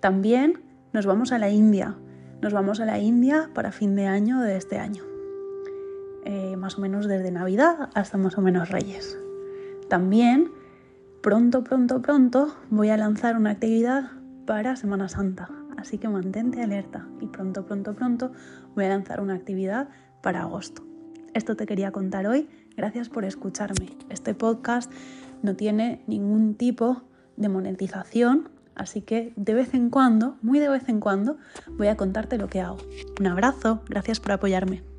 También 0.00 0.62
nos 0.92 1.04
vamos 1.04 1.32
a 1.32 1.38
la 1.38 1.50
India. 1.50 1.96
Nos 2.40 2.52
vamos 2.52 2.80
a 2.80 2.84
la 2.84 2.98
India 3.00 3.50
para 3.52 3.72
fin 3.72 3.96
de 3.96 4.06
año 4.06 4.40
de 4.40 4.56
este 4.56 4.78
año. 4.78 5.02
Eh, 6.24 6.56
más 6.56 6.78
o 6.78 6.80
menos 6.80 7.06
desde 7.06 7.30
Navidad 7.30 7.90
hasta 7.94 8.16
más 8.16 8.38
o 8.38 8.40
menos 8.40 8.70
Reyes. 8.70 9.18
También 9.88 10.52
pronto, 11.24 11.64
pronto, 11.64 12.02
pronto 12.02 12.54
voy 12.68 12.90
a 12.90 12.98
lanzar 12.98 13.38
una 13.38 13.52
actividad 13.52 14.10
para 14.46 14.76
Semana 14.76 15.08
Santa. 15.08 15.48
Así 15.78 15.96
que 15.96 16.06
mantente 16.06 16.62
alerta 16.62 17.08
y 17.18 17.26
pronto, 17.26 17.64
pronto, 17.64 17.94
pronto 17.94 18.32
voy 18.74 18.84
a 18.84 18.90
lanzar 18.90 19.22
una 19.22 19.32
actividad 19.32 19.88
para 20.22 20.42
agosto. 20.42 20.84
Esto 21.32 21.56
te 21.56 21.64
quería 21.64 21.92
contar 21.92 22.26
hoy. 22.26 22.46
Gracias 22.76 23.08
por 23.08 23.24
escucharme. 23.24 23.96
Este 24.10 24.34
podcast 24.34 24.92
no 25.42 25.56
tiene 25.56 26.04
ningún 26.06 26.56
tipo 26.56 27.04
de 27.38 27.48
monetización, 27.48 28.50
así 28.74 29.00
que 29.00 29.32
de 29.36 29.54
vez 29.54 29.72
en 29.72 29.88
cuando, 29.88 30.36
muy 30.42 30.58
de 30.58 30.68
vez 30.68 30.90
en 30.90 31.00
cuando, 31.00 31.38
voy 31.78 31.86
a 31.86 31.96
contarte 31.96 32.36
lo 32.36 32.48
que 32.48 32.60
hago. 32.60 32.76
Un 33.18 33.28
abrazo, 33.28 33.80
gracias 33.88 34.20
por 34.20 34.32
apoyarme. 34.32 34.93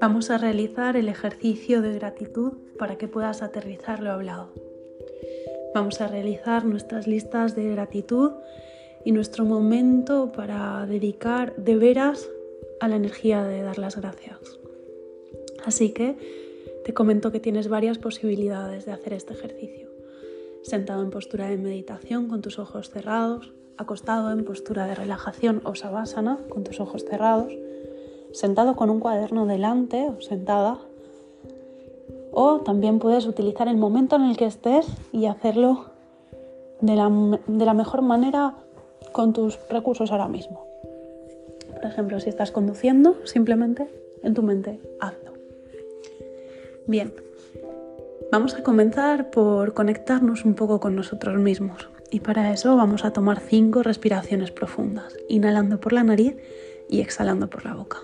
Vamos 0.00 0.30
a 0.30 0.38
realizar 0.38 0.96
el 0.96 1.08
ejercicio 1.08 1.82
de 1.82 1.94
gratitud 1.94 2.52
para 2.78 2.98
que 2.98 3.08
puedas 3.08 3.42
aterrizar 3.42 4.00
lo 4.00 4.10
hablado. 4.10 4.52
Vamos 5.74 6.00
a 6.00 6.08
realizar 6.08 6.64
nuestras 6.64 7.06
listas 7.06 7.56
de 7.56 7.70
gratitud 7.70 8.32
y 9.04 9.12
nuestro 9.12 9.44
momento 9.44 10.30
para 10.32 10.86
dedicar 10.86 11.56
de 11.56 11.76
veras 11.76 12.28
a 12.80 12.88
la 12.88 12.96
energía 12.96 13.42
de 13.44 13.62
dar 13.62 13.78
las 13.78 13.96
gracias. 13.96 14.38
Así 15.64 15.90
que 15.90 16.16
te 16.84 16.94
comento 16.94 17.32
que 17.32 17.40
tienes 17.40 17.68
varias 17.68 17.98
posibilidades 17.98 18.84
de 18.86 18.92
hacer 18.92 19.12
este 19.14 19.34
ejercicio. 19.34 19.88
Sentado 20.62 21.02
en 21.02 21.10
postura 21.10 21.48
de 21.48 21.56
meditación 21.56 22.28
con 22.28 22.42
tus 22.42 22.58
ojos 22.58 22.90
cerrados, 22.90 23.52
acostado 23.76 24.30
en 24.30 24.44
postura 24.44 24.86
de 24.86 24.94
relajación 24.94 25.60
o 25.64 25.74
savasana 25.74 26.38
con 26.48 26.62
tus 26.62 26.78
ojos 26.80 27.04
cerrados, 27.04 27.52
sentado 28.32 28.76
con 28.76 28.90
un 28.90 29.00
cuaderno 29.00 29.46
delante 29.46 30.08
o 30.08 30.20
sentada. 30.20 30.78
O 32.32 32.60
también 32.60 32.98
puedes 32.98 33.26
utilizar 33.26 33.68
el 33.68 33.76
momento 33.76 34.16
en 34.16 34.22
el 34.22 34.36
que 34.36 34.46
estés 34.46 34.86
y 35.12 35.26
hacerlo 35.26 35.86
de 36.80 36.96
la, 36.96 37.10
de 37.46 37.64
la 37.64 37.74
mejor 37.74 38.02
manera 38.02 38.54
con 39.12 39.32
tus 39.32 39.58
recursos 39.68 40.10
ahora 40.10 40.28
mismo. 40.28 40.66
Por 41.74 41.84
ejemplo, 41.84 42.20
si 42.20 42.28
estás 42.28 42.50
conduciendo, 42.50 43.16
simplemente 43.24 43.88
en 44.22 44.34
tu 44.34 44.42
mente 44.42 44.80
hazlo. 45.00 45.32
Bien, 46.86 47.12
vamos 48.30 48.54
a 48.54 48.62
comenzar 48.62 49.30
por 49.30 49.74
conectarnos 49.74 50.44
un 50.44 50.54
poco 50.54 50.80
con 50.80 50.96
nosotros 50.96 51.36
mismos. 51.38 51.88
Y 52.10 52.20
para 52.20 52.52
eso 52.52 52.76
vamos 52.76 53.04
a 53.04 53.12
tomar 53.12 53.40
cinco 53.40 53.82
respiraciones 53.82 54.50
profundas, 54.50 55.16
inhalando 55.28 55.80
por 55.80 55.92
la 55.92 56.04
nariz 56.04 56.36
y 56.88 57.00
exhalando 57.00 57.48
por 57.48 57.64
la 57.64 57.74
boca. 57.74 58.00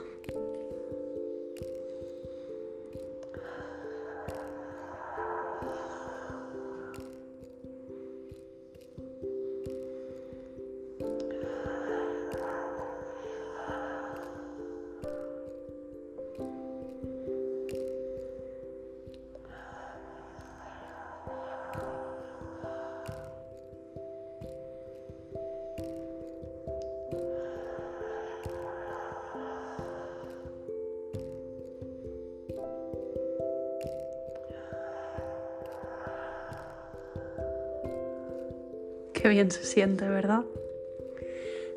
Qué 39.21 39.29
bien 39.29 39.51
se 39.51 39.65
siente, 39.65 40.09
¿verdad? 40.09 40.45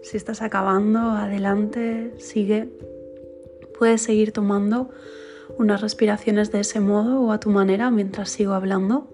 Si 0.04 0.16
estás 0.16 0.44
acabando, 0.44 1.00
adelante, 1.00 2.14
sigue. 2.20 2.70
Puedes 3.78 4.04
seguir 4.04 4.32
tomando 4.32 4.90
unas 5.58 5.82
respiraciones 5.82 6.52
de 6.52 6.60
ese 6.60 6.80
modo 6.80 7.20
o 7.22 7.32
a 7.32 7.40
tu 7.40 7.50
manera 7.50 7.90
mientras 7.90 8.30
sigo 8.30 8.54
hablando. 8.54 9.08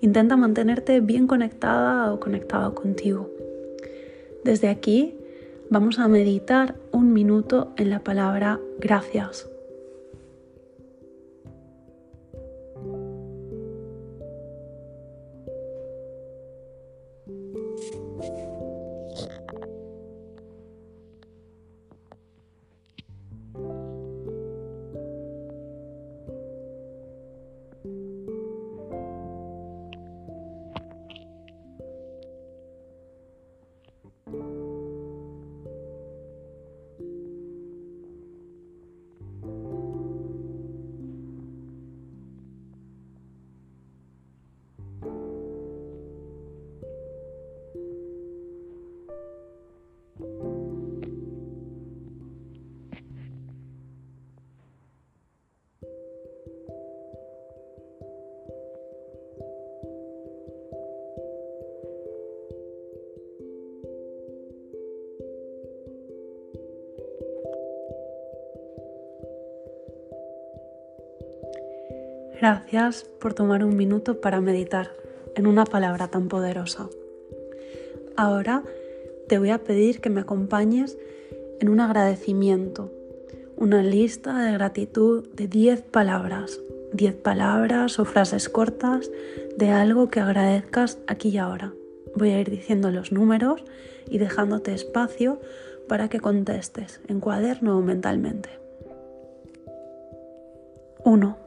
Intenta 0.00 0.36
mantenerte 0.36 1.00
bien 1.00 1.26
conectada 1.26 2.12
o 2.12 2.20
conectado 2.20 2.74
contigo. 2.74 3.28
Desde 4.44 4.68
aquí 4.68 5.18
vamos 5.68 5.98
a 5.98 6.06
meditar 6.06 6.76
un 6.92 7.12
minuto 7.12 7.72
en 7.76 7.90
la 7.90 8.04
palabra 8.04 8.60
gracias. 8.78 9.48
Gracias 72.38 73.04
por 73.18 73.32
tomar 73.32 73.64
un 73.64 73.76
minuto 73.76 74.20
para 74.20 74.42
meditar 74.42 74.90
en 75.34 75.46
una 75.46 75.64
palabra 75.64 76.08
tan 76.08 76.28
poderosa. 76.28 76.88
Ahora 78.14 78.62
te 79.26 79.38
voy 79.38 79.50
a 79.50 79.64
pedir 79.64 80.00
que 80.00 80.10
me 80.10 80.20
acompañes 80.20 80.98
en 81.60 81.70
un 81.70 81.80
agradecimiento, 81.80 82.92
una 83.56 83.82
lista 83.82 84.44
de 84.44 84.52
gratitud 84.52 85.26
de 85.30 85.48
10 85.48 85.82
palabras, 85.82 86.60
10 86.92 87.14
palabras 87.16 87.98
o 87.98 88.04
frases 88.04 88.50
cortas 88.50 89.10
de 89.56 89.70
algo 89.70 90.08
que 90.08 90.20
agradezcas 90.20 90.98
aquí 91.06 91.30
y 91.30 91.38
ahora. 91.38 91.72
Voy 92.14 92.30
a 92.30 92.40
ir 92.40 92.50
diciendo 92.50 92.90
los 92.90 93.12
números 93.12 93.64
y 94.10 94.18
dejándote 94.18 94.74
espacio 94.74 95.40
para 95.88 96.08
que 96.08 96.20
contestes 96.20 97.00
en 97.08 97.20
cuaderno 97.20 97.78
o 97.78 97.80
mentalmente. 97.80 98.50
1. 101.04 101.38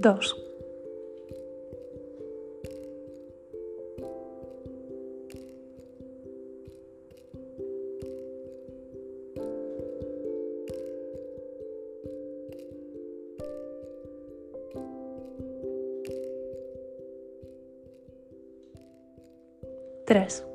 2. 0.00 0.36
Tres. 20.06 20.49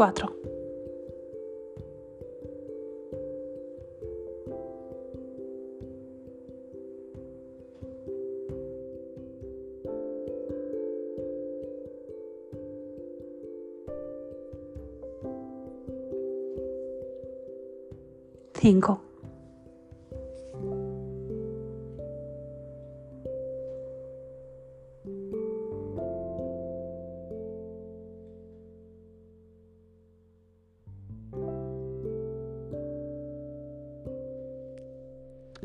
4. 0.00 0.32
Cinco. 18.54 19.09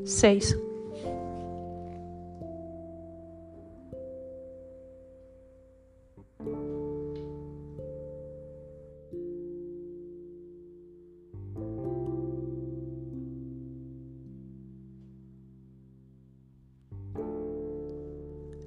Seis. 0.06 0.56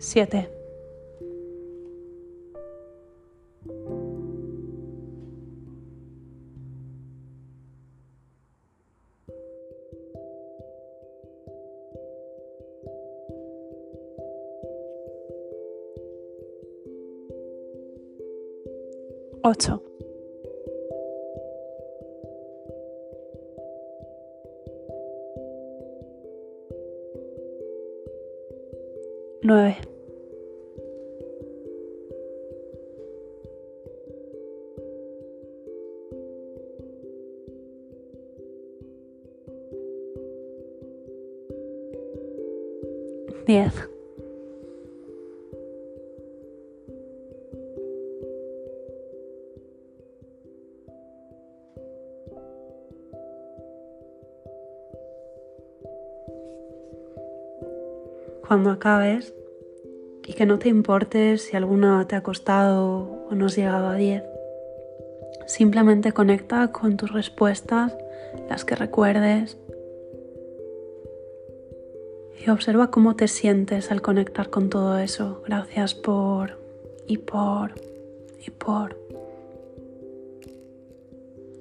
Siete. 0.01 0.58
Ocho. 19.43 19.83
Nueve. 29.43 29.77
Diez. 43.47 43.88
Cuando 58.49 58.71
acabes 58.71 59.35
y 60.27 60.33
que 60.33 60.47
no 60.47 60.59
te 60.59 60.71
importe 60.71 61.37
si 61.37 61.55
alguna 61.55 62.09
te 62.09 62.17
ha 62.17 62.23
costado 62.23 63.27
o 63.31 63.35
no 63.35 63.47
has 63.47 63.57
llegado 63.57 63.89
a 63.89 63.95
10. 63.95 64.23
Simplemente 65.47 66.13
conecta 66.13 66.73
con 66.73 66.97
tus 66.97 67.13
respuestas, 67.13 67.95
las 68.49 68.65
que 68.65 68.75
recuerdes, 68.75 69.59
y 72.43 72.49
observa 72.49 72.91
cómo 72.91 73.17
te 73.17 73.29
sientes 73.29 73.91
al 73.91 74.01
conectar 74.01 74.49
con 74.49 74.71
todo 74.71 74.97
eso. 74.99 75.43
Gracias 75.47 75.95
por 75.95 76.59
y 77.07 77.19
por 77.19 77.75
y 78.47 78.51
por. 78.51 78.97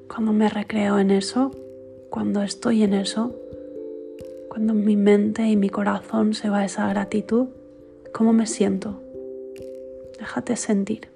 Cuando 0.07 0.31
me 0.31 0.47
recreo 0.47 0.99
en 0.99 1.11
eso, 1.11 1.51
cuando 2.09 2.43
estoy 2.43 2.83
en 2.83 2.93
eso, 2.93 3.35
Cuando 4.57 4.73
mi 4.73 4.95
mente 4.95 5.43
y 5.47 5.55
mi 5.55 5.69
corazón 5.69 6.33
se 6.33 6.49
va 6.49 6.65
esa 6.65 6.89
gratitud, 6.89 7.49
¿cómo 8.11 8.33
me 8.33 8.47
siento? 8.47 8.99
Déjate 10.17 10.55
sentir. 10.55 11.09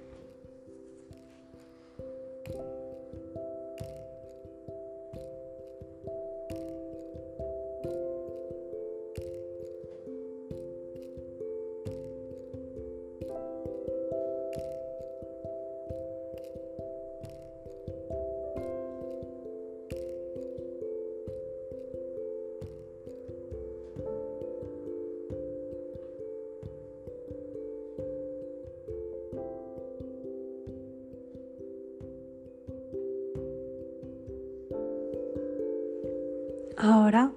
Ahora 36.84 37.30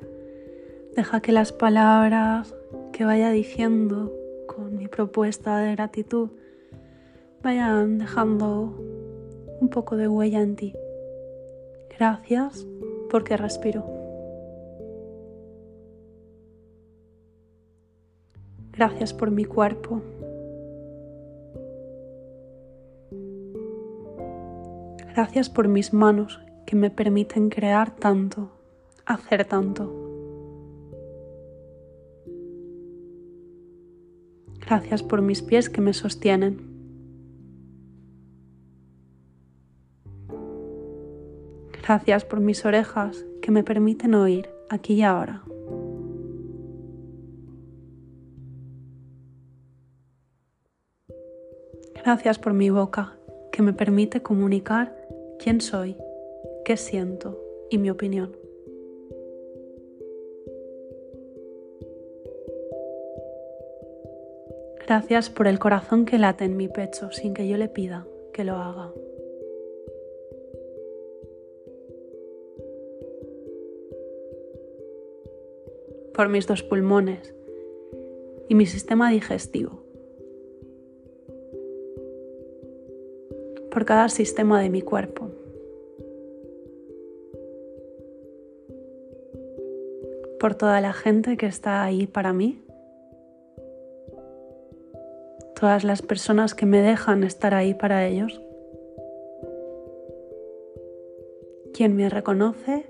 deja 0.96 1.20
que 1.20 1.32
las 1.32 1.52
palabras 1.52 2.56
que 2.92 3.06
vaya 3.06 3.30
diciendo 3.30 4.12
con 4.48 4.76
mi 4.76 4.88
propuesta 4.88 5.60
de 5.60 5.74
gratitud 5.74 6.32
vayan 7.44 8.00
dejando 8.00 8.76
un 9.62 9.70
poco 9.70 9.98
de 9.98 10.08
huella 10.08 10.42
en 10.42 10.56
ti. 10.56 10.74
Gracias 11.96 12.66
porque 13.12 13.38
respiro. 13.38 13.86
Gracias 18.72 19.14
por 19.14 19.30
mi 19.30 19.46
cuerpo. 19.46 20.02
Gracias 25.14 25.52
por 25.52 25.68
mis 25.68 25.94
manos 25.94 26.42
que 26.66 26.76
me 26.76 26.90
permiten 26.90 27.50
crear 27.50 27.96
tanto 27.96 28.55
hacer 29.06 29.46
tanto. 29.46 30.06
Gracias 34.60 35.04
por 35.04 35.22
mis 35.22 35.42
pies 35.42 35.70
que 35.70 35.82
me 35.82 35.94
sostienen. 35.94 36.76
Gracias 41.84 42.26
por 42.26 42.40
mis 42.40 42.66
orejas 42.66 43.26
que 43.44 43.52
me 43.52 43.64
permiten 43.64 44.16
oír 44.16 44.50
aquí 44.70 44.96
y 44.96 45.04
ahora. 45.04 45.44
Gracias 52.04 52.40
por 52.40 52.54
mi 52.54 52.72
boca 52.72 53.16
que 53.52 53.62
me 53.62 53.74
permite 53.74 54.24
comunicar 54.24 54.96
quién 55.40 55.62
soy, 55.62 55.96
qué 56.64 56.76
siento 56.76 57.40
y 57.70 57.78
mi 57.78 57.90
opinión. 57.92 58.45
Gracias 64.88 65.32
por 65.32 65.48
el 65.48 65.58
corazón 65.58 66.06
que 66.06 66.20
late 66.20 66.46
en 66.46 66.58
mi 66.58 66.68
pecho 66.68 67.12
sin 67.12 67.34
que 67.34 67.48
yo 67.48 67.58
le 67.58 67.68
pida 67.68 68.06
que 68.32 68.44
lo 68.44 68.54
haga. 68.54 68.94
Por 76.14 76.30
mis 76.30 76.46
dos 76.46 76.62
pulmones 76.62 77.34
y 78.48 78.54
mi 78.54 78.68
sistema 78.68 79.10
digestivo. 79.10 79.82
Por 83.72 83.86
cada 83.86 84.08
sistema 84.10 84.62
de 84.62 84.70
mi 84.70 84.84
cuerpo. 84.84 85.32
Por 90.40 90.54
toda 90.54 90.80
la 90.80 90.94
gente 90.94 91.38
que 91.38 91.48
está 91.48 91.84
ahí 91.84 92.06
para 92.06 92.34
mí 92.34 92.65
todas 95.60 95.84
las 95.84 96.02
personas 96.02 96.54
que 96.54 96.66
me 96.66 96.82
dejan 96.82 97.24
estar 97.24 97.54
ahí 97.54 97.74
para 97.74 98.06
ellos, 98.08 98.42
quien 101.74 101.96
me 101.96 102.10
reconoce 102.10 102.86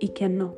y 0.00 0.10
quien 0.10 0.36
no, 0.36 0.54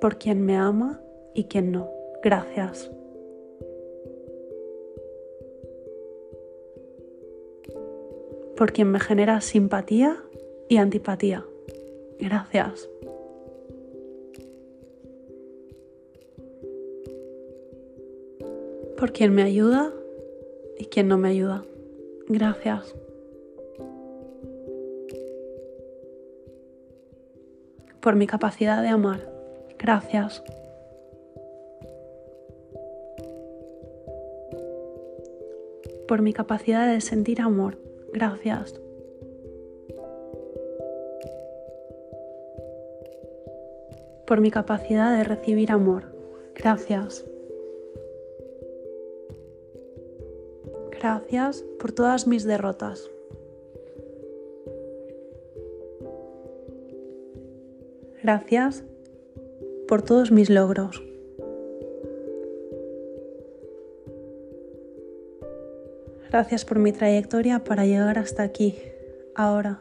por 0.00 0.18
quien 0.18 0.44
me 0.44 0.56
ama 0.56 1.00
y 1.34 1.44
quien 1.44 1.72
no. 1.72 1.90
Gracias. 2.22 2.90
Por 8.56 8.72
quien 8.72 8.90
me 8.90 9.00
genera 9.00 9.40
simpatía 9.40 10.16
y 10.68 10.78
antipatía. 10.78 11.44
Gracias. 12.18 12.88
Por 18.96 19.12
quien 19.12 19.34
me 19.34 19.42
ayuda 19.42 19.92
y 20.78 20.86
quien 20.86 21.08
no 21.08 21.18
me 21.18 21.28
ayuda. 21.28 21.64
Gracias. 22.28 22.94
Por 28.00 28.16
mi 28.16 28.26
capacidad 28.26 28.82
de 28.82 28.88
amar. 28.88 29.28
Gracias. 29.78 30.42
Por 36.08 36.22
mi 36.22 36.32
capacidad 36.32 36.92
de 36.92 37.00
sentir 37.00 37.40
amor. 37.40 37.78
Gracias. 38.12 38.80
Por 44.26 44.40
mi 44.40 44.50
capacidad 44.50 45.16
de 45.16 45.24
recibir 45.24 45.70
amor. 45.72 46.04
Gracias. 46.54 47.24
Gracias 51.06 51.64
por 51.78 51.92
todas 51.92 52.26
mis 52.26 52.42
derrotas. 52.42 53.08
Gracias 58.24 58.82
por 59.86 60.02
todos 60.02 60.32
mis 60.32 60.50
logros. 60.50 61.00
Gracias 66.28 66.64
por 66.64 66.80
mi 66.80 66.90
trayectoria 66.90 67.62
para 67.62 67.86
llegar 67.86 68.18
hasta 68.18 68.42
aquí, 68.42 68.74
ahora. 69.36 69.78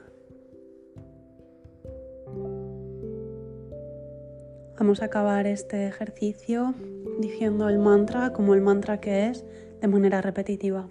Vamos 4.78 5.02
a 5.02 5.06
acabar 5.06 5.48
este 5.48 5.88
ejercicio 5.88 6.76
diciendo 7.18 7.68
el 7.68 7.80
mantra 7.80 8.32
como 8.32 8.54
el 8.54 8.62
mantra 8.62 9.02
que 9.02 9.30
es 9.30 9.44
de 9.82 9.88
manera 9.88 10.22
repetitiva. 10.22 10.88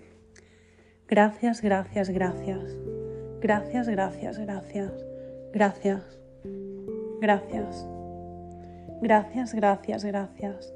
Gracias, 1.09 1.61
gracias, 1.61 2.11
gracias. 2.11 2.77
Gracias, 3.41 3.89
gracias, 3.89 4.39
gracias. 4.39 4.93
Gracias. 5.53 6.19
Gracias. 7.21 7.87
Gracias, 9.03 9.55
gracias, 9.55 10.05
gracias. 10.05 10.73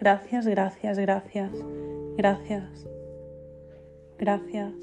Gracias, 0.00 0.46
gracias, 0.46 0.98
gracias. 0.98 1.52
Gracias. 2.16 2.86
Gracias. 4.18 4.74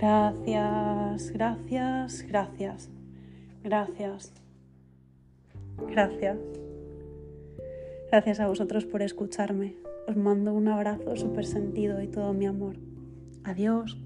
Gracias, 0.00 1.30
gracias, 1.32 2.22
gracias. 2.26 2.90
Gracias. 3.62 4.32
Gracias. 5.88 6.38
Gracias 8.10 8.40
a 8.40 8.48
vosotros 8.48 8.86
por 8.86 9.02
escucharme. 9.02 9.76
Os 10.08 10.16
mando 10.16 10.54
un 10.54 10.68
abrazo 10.68 11.14
súper 11.16 11.44
sentido 11.44 12.00
y 12.00 12.08
todo 12.08 12.32
mi 12.32 12.46
amor. 12.46 12.76
Adiós. 13.44 13.96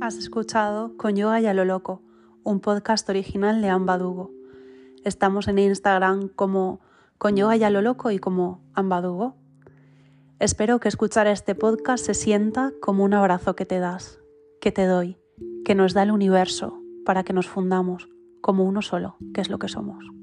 Has 0.00 0.16
escuchado 0.16 0.96
Con 0.96 1.16
Yoga 1.16 1.40
y 1.40 1.46
a 1.46 1.52
lo 1.52 1.64
Loco, 1.64 2.02
un 2.42 2.60
podcast 2.60 3.08
original 3.10 3.60
de 3.60 3.68
Ambadugo. 3.68 4.30
Estamos 5.04 5.48
en 5.48 5.58
Instagram 5.58 6.28
como 6.28 6.80
Con 7.18 7.36
Yoga 7.36 7.56
y 7.56 7.64
a 7.64 7.70
lo 7.70 7.82
Loco 7.82 8.10
y 8.10 8.18
como 8.18 8.62
Ambadugo. 8.74 9.36
Espero 10.40 10.78
que 10.78 10.86
escuchar 10.86 11.26
este 11.26 11.56
podcast 11.56 12.06
se 12.06 12.14
sienta 12.14 12.72
como 12.80 13.02
un 13.02 13.12
abrazo 13.12 13.56
que 13.56 13.66
te 13.66 13.80
das, 13.80 14.20
que 14.60 14.70
te 14.70 14.86
doy, 14.86 15.18
que 15.64 15.74
nos 15.74 15.94
da 15.94 16.04
el 16.04 16.12
universo 16.12 16.80
para 17.04 17.24
que 17.24 17.32
nos 17.32 17.48
fundamos 17.48 18.08
como 18.40 18.62
uno 18.62 18.80
solo, 18.80 19.16
que 19.34 19.40
es 19.40 19.50
lo 19.50 19.58
que 19.58 19.66
somos. 19.66 20.17